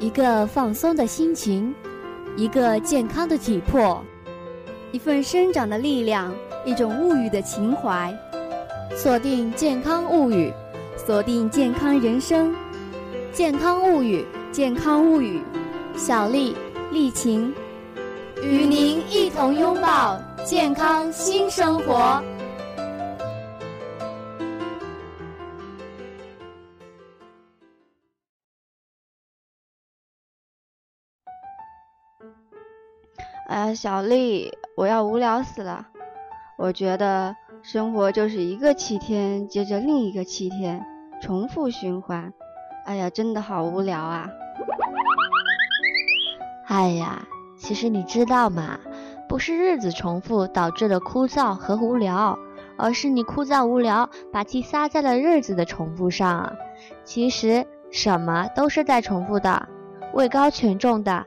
[0.00, 1.74] 一个放松的心情，
[2.36, 4.00] 一个健康的体魄，
[4.92, 6.32] 一份生长的力量，
[6.64, 8.16] 一种物语的情怀。
[8.96, 10.52] 锁定健康物语，
[10.96, 12.54] 锁定健康人生。
[13.32, 15.42] 健康物语，健康物语。
[15.96, 16.54] 小丽、
[16.92, 17.52] 丽琴，
[18.40, 22.22] 与您一同拥抱健康新生活。
[33.48, 35.86] 哎呀，小丽，我要无聊死了。
[36.58, 40.84] 我觉得生活就是一个七天接着另一个七天，
[41.22, 42.30] 重复循环。
[42.84, 44.28] 哎呀，真的好无聊啊！
[46.66, 47.22] 哎呀，
[47.58, 48.78] 其实你知道吗？
[49.30, 52.38] 不是日子重复导致的枯燥和无聊，
[52.76, 56.54] 而是你枯燥无聊，把气撒在了日子的重复上。
[57.02, 59.66] 其实什么都是在重复的，
[60.12, 61.24] 位高权重的，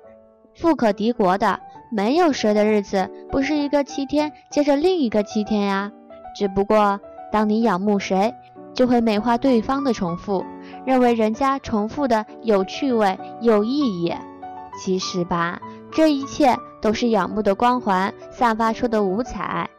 [0.53, 1.59] 富可敌国的。
[1.91, 5.91] 没有谁的日子不是一个七天接着另一个七天呀，
[6.33, 6.99] 只不过
[7.31, 8.33] 当你仰慕谁，
[8.73, 10.45] 就会美化对方的重复，
[10.85, 14.13] 认为人家重复的有趣味、有意义。
[14.79, 15.59] 其实吧，
[15.91, 19.69] 这一切都是仰慕的光环散发出的五彩。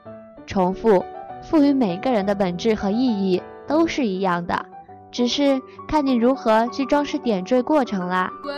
[0.46, 1.02] 重复
[1.42, 4.66] 赋予每个人的本质和意义都是一样的，
[5.10, 8.30] 只是看你如何去装饰点缀过程啦。
[8.44, 8.52] 哇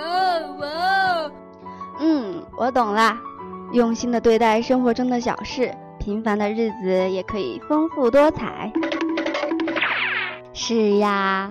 [0.58, 1.30] 哇，
[2.00, 3.16] 嗯，我懂啦。
[3.74, 8.72] 用心的对待生活中的小事，平凡的日子也可以丰富多彩。
[10.52, 11.50] 是呀，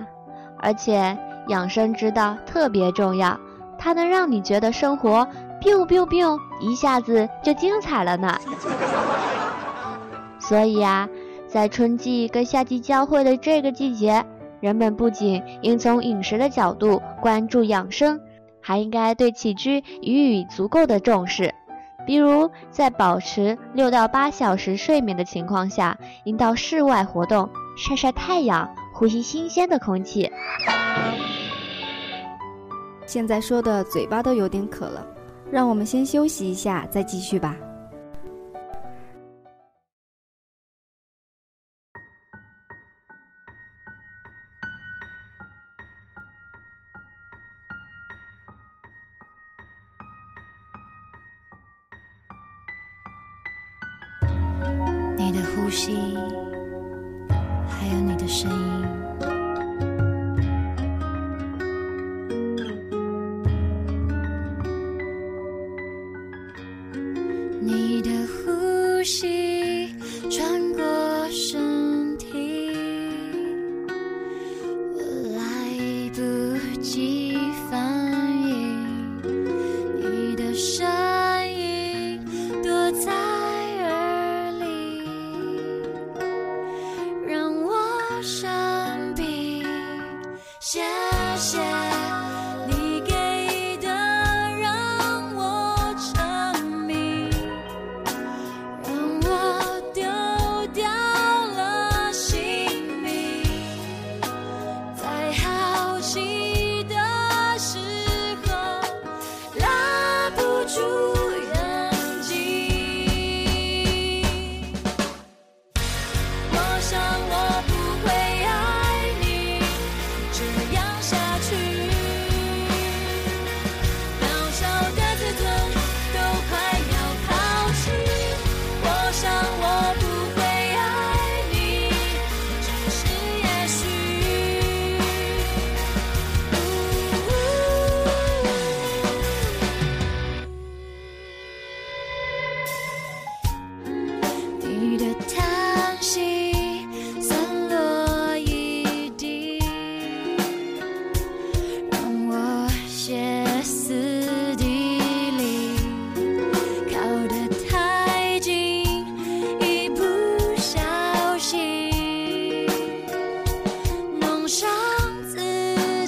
[0.58, 1.14] 而且
[1.48, 3.38] 养生之道特别重要，
[3.78, 5.28] 它能让你觉得生活
[5.60, 8.34] biu biu biu 一下子就精彩了呢。
[10.40, 11.06] 所以呀，
[11.46, 14.24] 在春季跟夏季交汇的这个季节，
[14.60, 18.18] 人们不仅应从饮食的角度关注养生，
[18.62, 21.54] 还应该对起居予以足够的重视。
[22.06, 30.30] 比如，在保持六到八小时睡眠的情况下，应到室外活动，晒晒太阳，呼吸新鲜的空气。
[33.06, 35.06] 现在说的嘴巴都有点渴了，
[35.50, 37.56] 让我们先休息一下，再继续吧。
[55.74, 55.90] 呼吸，
[57.68, 58.56] 还有你的声音。
[67.60, 69.88] 你的呼吸
[70.30, 70.84] 穿过
[71.32, 72.70] 身体，
[74.94, 75.00] 我
[75.36, 75.42] 来
[76.14, 76.20] 不
[76.80, 77.33] 及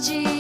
[0.08, 0.36] de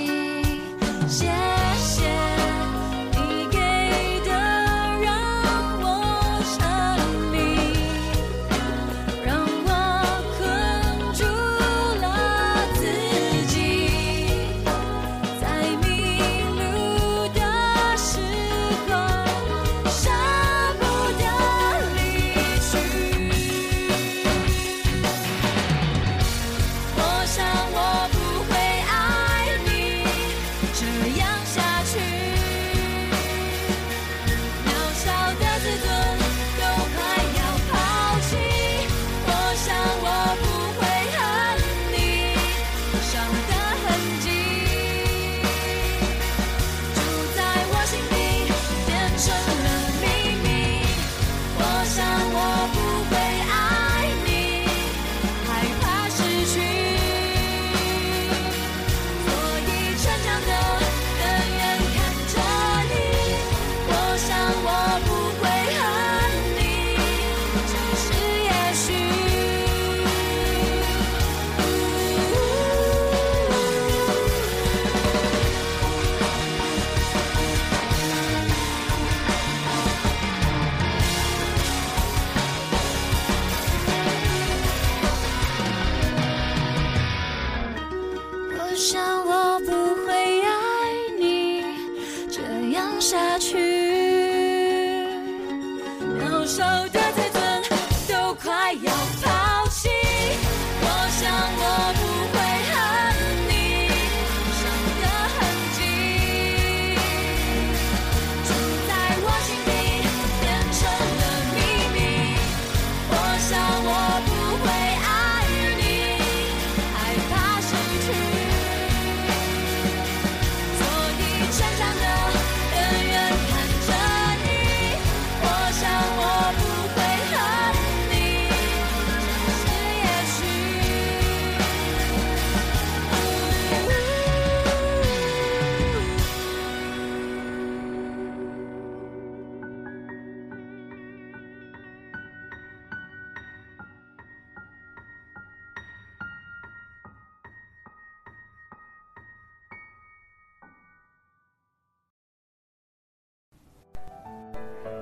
[88.88, 89.45] 想我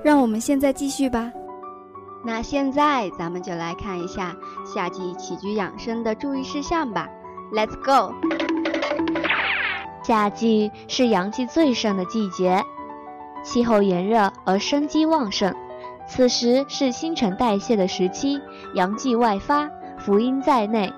[0.05, 1.31] 让我们现在继续吧。
[2.23, 7.09] 那现在咱们就来看一下夏季起居养生的注意事项吧。
[7.51, 8.13] Let's go！
[10.03, 12.63] 夏季是阳气最盛的季节，
[13.43, 15.51] 气候炎热而生机旺盛，
[16.07, 18.39] 此时是新陈代谢的时期，
[18.75, 19.67] 阳气外发，
[19.97, 20.93] 福阴在内，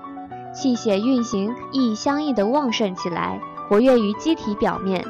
[0.52, 3.40] 气血运行亦相应的旺盛起来，
[3.70, 5.02] 活跃于机体表面。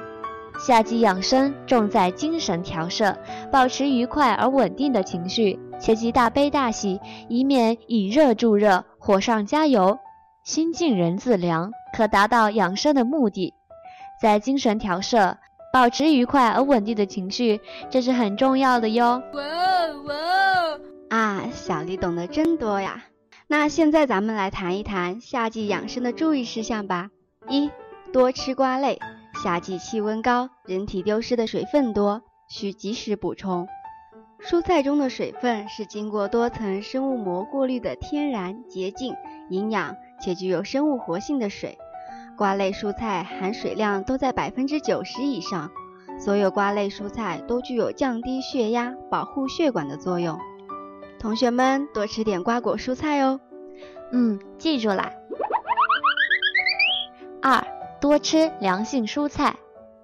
[0.58, 3.16] 夏季养生重在精神调摄，
[3.50, 9.98] 保持愉快而稳定的情绪，切忌大悲大喜，以免以热助热，火上加油。
[10.44, 13.54] 心静人自凉，可达到养生的目的。
[14.20, 15.36] 在精神调摄，
[15.72, 19.22] 保持愉快而稳定的情绪，这是很重要的哟。
[19.34, 19.42] 哇
[20.06, 20.14] 哇！
[21.10, 23.04] 啊，小丽懂得真多呀。
[23.46, 27.10] 那现在咱们来谈一谈夏季养生的注意事项吧。
[27.48, 27.70] 一、
[28.12, 28.98] 多吃瓜类。
[29.42, 33.68] 夏季气温高，人体丢失的水分多，需及时补充。
[34.40, 39.14] 蔬菜中的水分是经过多层生物膜过滤的天然、洁净、
[39.48, 41.78] 营养且具有生物活性的水。
[42.36, 45.70] 瓜类蔬菜含水量都在百分之九十以上，
[46.18, 50.38] 所有瓜类蔬菜都具有降低血压、保护血管的作用。
[51.20, 53.40] 同学们多吃点瓜果蔬菜哦。
[54.10, 55.12] 嗯，记住啦。
[57.40, 57.64] 二，
[58.00, 59.56] 多吃凉性蔬菜，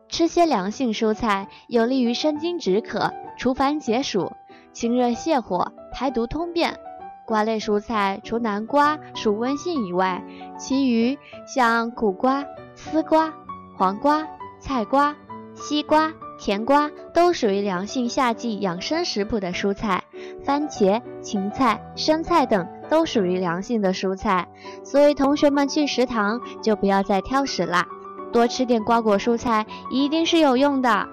[0.09, 4.33] 吃些凉性蔬菜有利于生津止渴、除烦解暑、
[4.73, 6.79] 清热泻火、排毒通便。
[7.27, 10.23] 瓜类蔬菜除南瓜属温性以外，
[10.59, 13.33] 其余像苦瓜、丝瓜、
[13.79, 14.27] 黄瓜、
[14.61, 15.17] 菜瓜、
[15.55, 20.05] 西瓜、甜瓜都属于凉性夏季养生食谱的蔬菜。
[20.45, 24.49] 番茄、芹菜、生菜等都属于凉性的蔬菜，
[24.83, 27.87] 所以同学们去食堂就不要再挑食啦，
[28.33, 30.89] 多吃点瓜果蔬菜一定是有用的。
[30.89, 31.09] 哇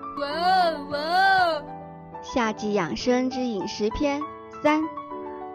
[0.89, 0.99] 哇！
[2.21, 4.21] 夏季养生之饮食篇
[4.61, 4.83] 三：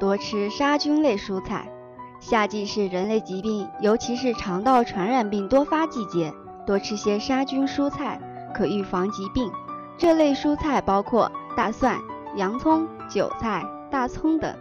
[0.01, 1.71] 多吃杀菌类蔬菜。
[2.19, 6.33] 夏季是人类疾病，尤其是肠道传染病多发季节，
[6.67, 8.19] 多吃些杀菌蔬菜
[8.55, 9.53] 可预防疾病。
[9.99, 11.99] 这类蔬菜包括大蒜、
[12.35, 14.53] 洋葱、韭菜、大葱等。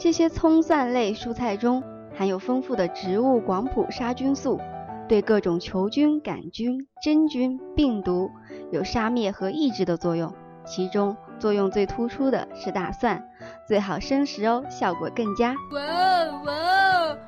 [0.00, 1.82] 这些葱蒜类蔬菜中
[2.16, 4.58] 含有丰富的植物广谱杀菌素，
[5.06, 8.30] 对各种球菌、杆菌、真菌、病毒
[8.72, 10.32] 有杀灭和抑制的作用。
[10.64, 13.22] 其中作用最突出的是大蒜，
[13.68, 15.54] 最好生食哦，效果更佳。
[15.72, 17.18] 哇哦哇哦！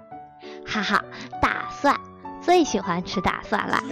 [0.64, 1.04] 哈哈，
[1.42, 1.94] 大蒜
[2.40, 3.82] 最喜欢吃大蒜啦。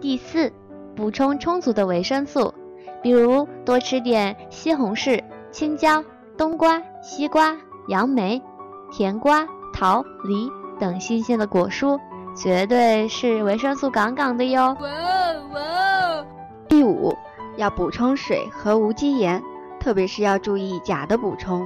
[0.00, 0.52] 第四，
[0.94, 2.54] 补充充足的维生素，
[3.02, 6.04] 比如多吃点西红柿、青椒、
[6.42, 7.56] 冬瓜、西瓜、
[7.86, 8.42] 杨梅、
[8.90, 11.96] 甜瓜、桃、梨等新鲜的果蔬，
[12.34, 14.76] 绝对是维生素杠杠的哟。
[14.80, 16.26] 哇哦哇哦！
[16.68, 17.16] 第五，
[17.56, 19.40] 要补充水和无机盐，
[19.78, 21.64] 特别是要注意钾的补充。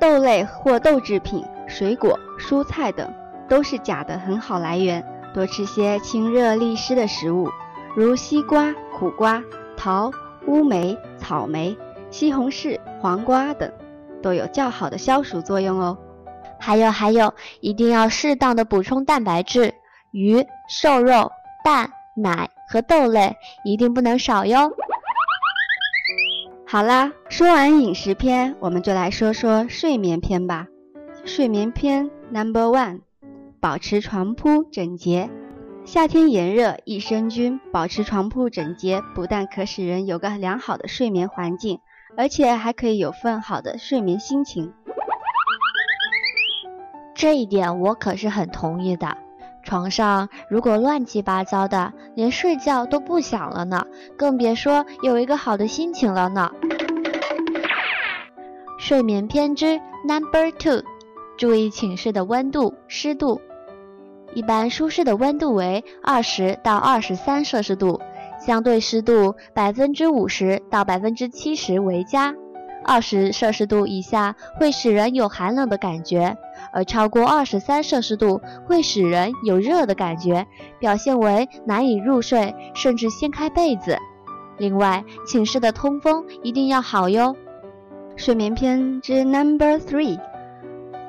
[0.00, 3.12] 豆类或豆制品、水果、蔬菜等
[3.46, 5.04] 都是钾的很好来源，
[5.34, 7.50] 多吃些清热利湿的食物，
[7.94, 9.42] 如西瓜、苦瓜、
[9.76, 10.10] 桃、
[10.46, 11.76] 乌梅、草莓、
[12.10, 13.70] 西红柿、黄瓜等，
[14.26, 15.96] 都有较好的消暑作用哦。
[16.58, 19.72] 还有还有，一定要适当的补充蛋白质，
[20.10, 21.30] 鱼、瘦肉、
[21.62, 24.72] 蛋、奶和豆类一定不能少哟。
[26.66, 30.66] 好啦，说完饮食篇，我们就来说说睡眠篇吧。
[31.24, 33.02] 睡眠篇 Number One，
[33.60, 35.30] 保持床铺整洁。
[35.84, 41.78] 夏天炎热，益生菌，保持床铺整洁，不但可使人有个良好的睡眠环境，
[42.16, 44.72] 而且还可以有份好的睡眠心情。
[47.14, 49.16] 这一点我可是很同意的。
[49.62, 53.84] 床上如果乱七八糟的，连睡觉都不想了呢，
[54.16, 56.52] 更别说有一个好的心情了呢。
[58.78, 60.84] 睡眠篇之 Number Two，
[61.36, 63.40] 注意寝室的温度、湿度。
[64.34, 68.00] 一般舒适的温度为二十到二十三摄氏度，
[68.46, 72.32] 相对湿度百分之五十到百分之七十为佳。
[72.84, 76.36] 二十摄氏度以下会使人有寒冷的感觉，
[76.72, 80.46] 而超过二十三摄氏度会使人有热的感觉，
[80.78, 83.98] 表现为难以入睡，甚至掀开被子。
[84.58, 87.34] 另外，寝室的通风一定要好哟。
[88.14, 90.20] 睡眠篇之 Number Three，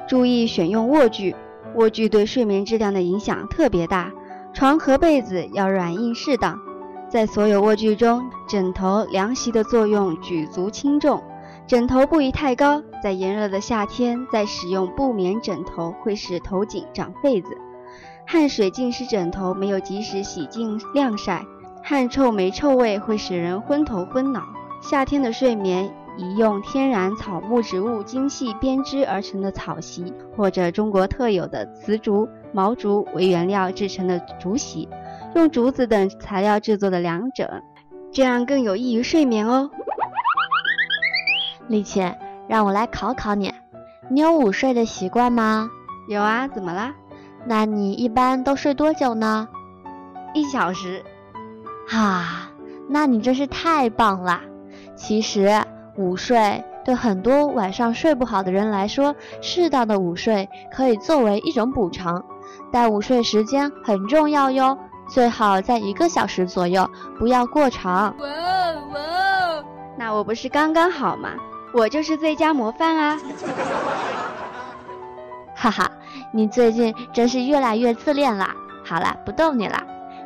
[0.08, 1.36] 注意选用卧具，
[1.76, 4.12] 卧具对睡眠质量的影响特别大。
[4.54, 6.60] 床和被子要软硬适当，
[7.10, 11.24] 在所有卧具中，枕头、凉席的作用举足轻重。
[11.66, 17.58] 枕头不宜太高，在炎热的夏天，再使用不棉枕头会使头颈长痱子。
[18.26, 21.46] 汗水浸湿枕头，没有及时洗净晾晒，
[21.82, 24.44] 汗臭霉臭味会使人昏头昏脑。
[24.82, 34.88] 夏天的睡眠宜用天然草木植物精细编织而成的草席，或者中国特有的瓷竹、毛竹为原料制成的竹席，
[35.38, 37.62] 用竹子等材料制作的凉枕，
[38.12, 39.70] 这样更有益于睡眠哦。
[41.68, 42.12] 丽琴，
[42.48, 43.54] 让我来考考你，
[44.10, 45.70] 你有午睡的习惯吗？
[46.10, 46.96] 有啊，怎么啦？
[47.46, 49.48] 那你一般都睡多久呢？
[50.34, 51.04] 一小时。
[51.92, 52.50] 啊，
[52.90, 54.42] 那你真是太棒了。
[54.96, 55.64] 其实
[55.98, 62.26] 午睡对很多晚上睡不好的人来说，适当的午睡可以作为一种补偿，
[62.72, 68.16] 但午睡时间很重要哟，最好在一个小时左右，不要过长。
[68.18, 69.64] 哇哦哇哦，
[69.98, 71.30] 那我不是刚刚好吗？
[71.74, 73.18] 我就是最佳模范啊！
[75.56, 75.92] 哈哈，
[76.32, 78.56] 你最近真是越来越自恋啦。
[78.86, 79.84] 好了，不逗你啦。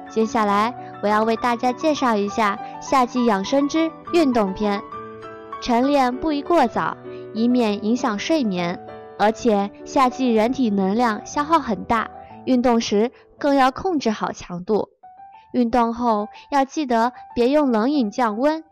[0.10, 4.82] 接下来我要为大家介绍一下夏季养生之运动篇。
[5.62, 6.96] 晨练不宜过早，
[7.34, 8.80] 以免影响睡眠。
[9.18, 12.08] 而且夏季人体能量消耗很大，
[12.46, 14.90] 运动时更要控制好强度。
[15.54, 18.64] 运动后要记得别用冷饮降温。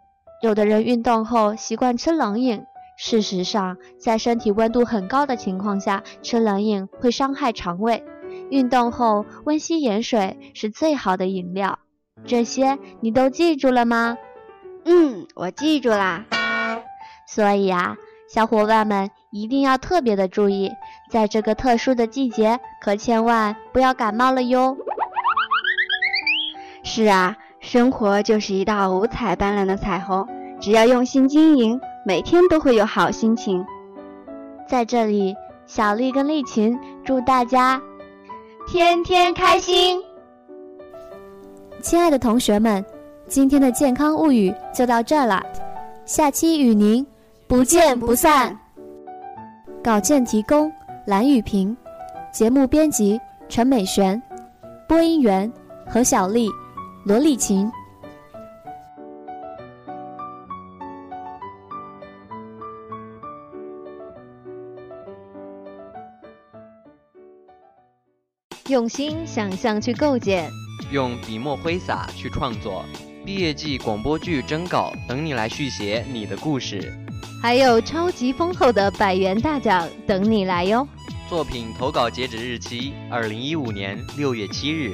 [0.41, 2.63] 有的人运动后习惯吃冷饮，
[2.97, 8.03] 事实上，在身体温度很高的情况下吃冷饮会伤害肠胃。
[8.49, 11.79] 运动后温吸盐水是最好的饮料。
[12.25, 14.17] 这些你都记住了吗？
[14.85, 16.25] 嗯，我记住啦。
[17.27, 17.97] 所以啊，
[18.27, 20.71] 小伙伴们一定要特别的注意，
[21.09, 24.77] 在这个特殊的季节，可千万不要感冒了哟。
[26.83, 27.36] 是啊。
[27.62, 30.25] 生活就是一道五彩斑斓的彩虹，
[30.62, 33.63] 只要用心经营，每天都会有好心情。
[34.65, 35.36] 在这里，
[35.67, 37.79] 小丽跟丽琴祝大家
[38.65, 40.01] 天天开心。
[41.81, 42.83] 亲爱的同学们，
[43.27, 45.43] 今天的健康物语就到这了，
[46.05, 47.05] 下期与您
[47.45, 48.57] 不见不散。
[49.81, 50.69] 稿件提供：
[51.05, 51.75] 蓝雨萍，
[52.33, 54.21] 节目编辑：陈美璇，
[54.89, 55.51] 播音员：
[55.88, 56.50] 何小丽。
[57.05, 57.71] 罗丽琴，
[68.67, 70.51] 用心想象去构建，
[70.91, 72.83] 用笔墨挥洒去创作。
[73.25, 76.93] 毕业季广播剧征稿等你来续写你的故事，
[77.41, 80.86] 还有超级丰厚的百元大奖等你来哟！
[81.29, 84.93] 作品投稿截止日期：二零一五年六月七日。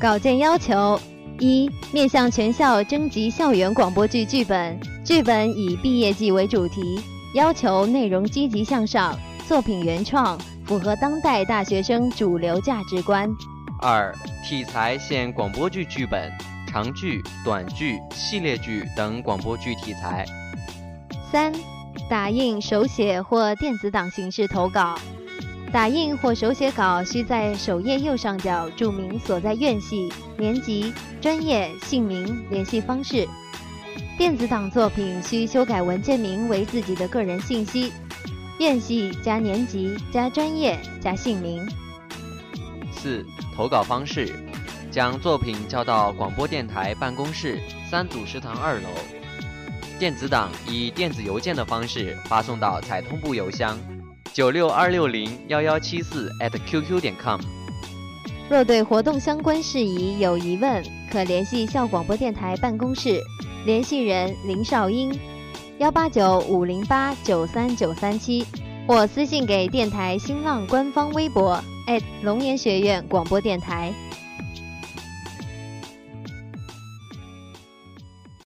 [0.00, 1.00] 稿件要求。
[1.38, 7.00] 一、面向全校征集校园广播剧剧本，剧本以毕业季为主题，
[7.34, 13.26] 要求内容积极向上，作品原创，符合当代大学生主流价值观。
[13.80, 14.14] 二、
[14.46, 16.30] 题材限广播剧剧本、
[16.68, 20.26] 长剧、短剧、系列剧等广播剧题材。
[21.30, 21.52] 三、
[22.08, 24.98] 打印、手写或电子档形式投稿。
[25.72, 33.28] 打印或手写稿需在首页右上角注明所在院系、年级、专业、姓名、联系方式。
[34.18, 37.92] 电子档作品需修改文件名为自己的个人信息，
[38.58, 41.64] 院系加年级加专业加姓名。
[42.92, 44.34] 四、投稿方式：
[44.90, 49.19] 将作品交到广播电台办公室三组食堂二楼。
[50.00, 53.78] 电子档以电子邮件的方式发送到彩通部邮箱。
[54.32, 57.38] 九六二六零幺幺七四 at qq 点 com。
[58.48, 63.20] 若对活动相关事宜有疑问，可联系校广播电台办公室，
[63.66, 65.14] 联系人林少英，
[65.76, 68.46] 幺八九五零八九三九三七，
[68.88, 71.62] 或私信给电台新浪官方微博
[72.22, 73.92] 龙岩学院广播电台。